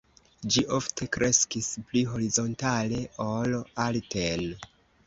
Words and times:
Ĝi 0.53 0.63
ofte 0.77 1.07
kreskis 1.17 1.69
pli 1.91 2.03
horizontale 2.15 3.05
ol 3.31 3.57
alten. 3.87 4.53